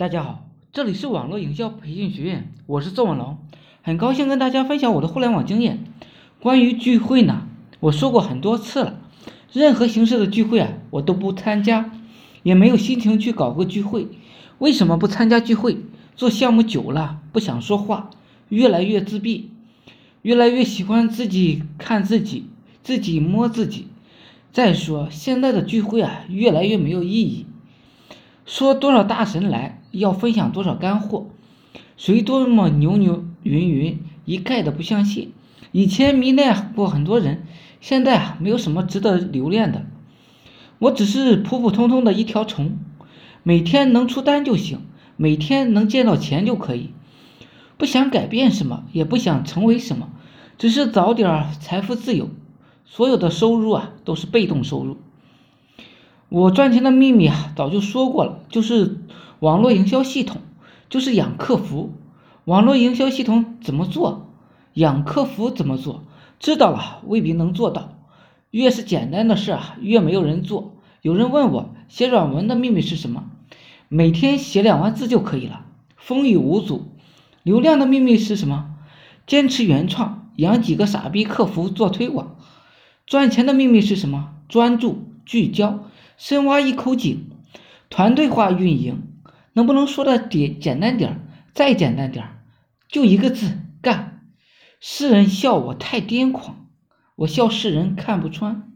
[0.00, 3.36] 大家好，这里是网络营销培训学院，我是邹文龙，
[3.82, 5.84] 很高兴跟大家分享我的互联网经验。
[6.40, 7.46] 关于聚会呢，
[7.80, 8.98] 我说过很多次了，
[9.52, 11.92] 任何形式的聚会啊，我都不参加，
[12.42, 14.08] 也没有心情去搞个聚会。
[14.58, 15.76] 为什么不参加聚会？
[16.16, 18.08] 做项目久了，不想说话，
[18.48, 19.50] 越来越自闭，
[20.22, 22.46] 越来越喜欢自己看自己，
[22.82, 23.88] 自己摸自己。
[24.50, 27.44] 再说现在的聚会啊，越来越没有意义。
[28.50, 31.28] 说多少大神来，要分享多少干货，
[31.96, 35.32] 谁多么牛牛云云，一概的不相信。
[35.70, 37.46] 以前迷恋过很多人，
[37.80, 39.86] 现在啊，没有什么值得留恋的。
[40.80, 42.76] 我只是普普通通的一条虫，
[43.44, 44.80] 每天能出单就行，
[45.16, 46.90] 每天能见到钱就可以。
[47.78, 50.08] 不想改变什么，也不想成为什么，
[50.58, 52.28] 只是早点财富自由。
[52.84, 54.96] 所有的收入啊，都是被动收入。
[56.30, 58.98] 我赚钱的秘密啊，早就说过了，就是
[59.40, 60.40] 网络营销系统，
[60.88, 61.92] 就是养客服。
[62.44, 64.30] 网络营销系统怎么做？
[64.74, 66.04] 养客服怎么做？
[66.38, 67.98] 知道了未必能做到。
[68.52, 70.76] 越是简单的事啊，越没有人做。
[71.02, 73.24] 有人问我写软文的秘密是什么？
[73.88, 75.64] 每天写两万字就可以了，
[75.96, 76.92] 风雨无阻。
[77.42, 78.76] 流量的秘密是什么？
[79.26, 82.36] 坚持原创，养几个傻逼客服做推广。
[83.04, 84.28] 赚钱的秘密是什么？
[84.48, 85.80] 专注聚焦。
[86.20, 87.30] 深挖一口井，
[87.88, 89.04] 团队化运营，
[89.54, 91.16] 能不能说的简简单点儿？
[91.54, 92.42] 再简单点儿，
[92.88, 94.20] 就一个字干。
[94.80, 96.66] 世人笑我太癫狂，
[97.16, 98.70] 我笑世人看不穿。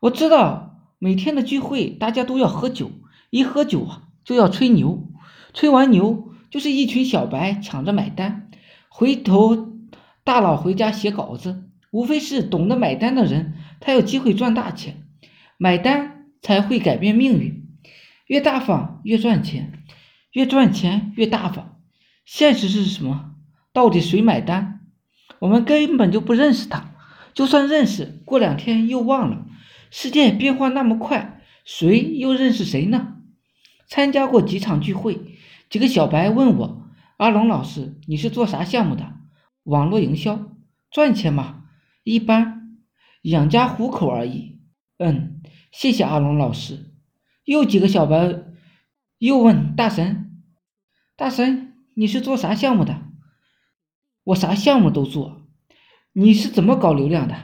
[0.00, 2.90] 我知道每天的聚会大家都要喝酒，
[3.30, 5.06] 一喝酒啊就要吹牛，
[5.54, 8.50] 吹完牛就是一群小白抢着买单。
[8.88, 9.68] 回头
[10.24, 15.04] 大佬回家写稿子，无非是懂得买单的人，他有机会赚大钱，
[15.56, 16.11] 买单。
[16.42, 17.68] 才会改变命运，
[18.26, 19.84] 越大方越赚钱，
[20.32, 21.78] 越赚钱越大方。
[22.26, 23.36] 现实是什么？
[23.72, 24.80] 到底谁买单？
[25.38, 26.94] 我们根本就不认识他，
[27.32, 29.46] 就算认识，过两天又忘了。
[29.90, 33.16] 世界变化那么快，谁又认识谁呢？
[33.86, 35.20] 参加过几场聚会，
[35.70, 36.88] 几个小白问我
[37.18, 39.14] ：“阿龙老师，你是做啥项目的？
[39.64, 40.50] 网络营销，
[40.90, 41.64] 赚钱吗？
[42.02, 42.78] 一般，
[43.22, 44.58] 养家糊口而已。”
[44.98, 45.40] 嗯。
[45.72, 46.90] 谢谢阿龙老师。
[47.44, 48.42] 又几个小白
[49.18, 50.44] 又问大神
[51.16, 53.00] ：“大神，你是做啥项目的？”
[54.22, 55.48] 我啥项目都做。
[56.12, 57.34] 你是怎么搞流量的？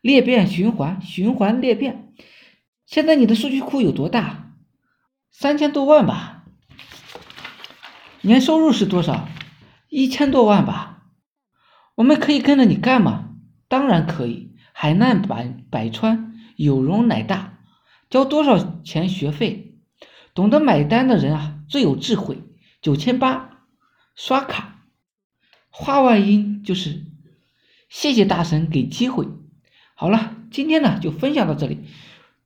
[0.00, 2.14] 裂变循环，循环裂变。
[2.86, 4.54] 现在你的数据库有多大？
[5.30, 6.44] 三千多万吧。
[8.22, 9.28] 年收入是多少？
[9.90, 11.04] 一千多万吧。
[11.96, 13.34] 我们可以跟着你干吗？
[13.68, 14.56] 当然可以。
[14.72, 17.55] 海纳百百川，有容乃大。
[18.08, 19.74] 交多少钱学费？
[20.34, 22.42] 懂得买单的人啊，最有智慧。
[22.82, 23.62] 九千八，
[24.14, 24.84] 刷卡。
[25.70, 27.04] 话外音就是，
[27.88, 29.26] 谢谢大神给机会。
[29.94, 31.80] 好了，今天呢就分享到这里。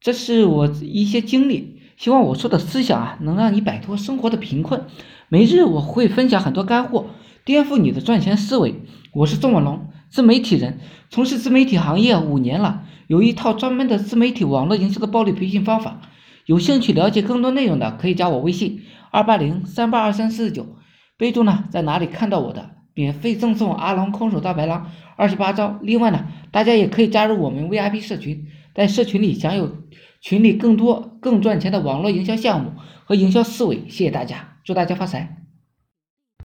[0.00, 4.87] 这是我一些经历，希望我说的思想啊，能让你摆脱生活的贫困。
[5.28, 7.10] 每日我会分享很多干货，
[7.44, 8.82] 颠覆你的赚钱思维。
[9.12, 10.78] 我是宋文龙，自媒体人，
[11.09, 12.82] 从事自媒体行业五年了。
[13.06, 16.00] 有一套专门的自媒体网络营销的暴力培训方法，
[16.47, 20.76] 有兴趣了解更多内容的可以加我微信二八零三八二三四九，
[21.16, 25.78] 备注呢在哪里看到我的，免费赠送阿龙空手道白狼二十八招。
[25.82, 29.77] 另外呢，大家也可以加入我们 VIP 社群，在社群里享有
[30.21, 32.72] 群里更多更赚钱的网络营销项目
[33.04, 33.88] 和营销思维。
[33.88, 35.40] 谢谢大家，祝大家发财。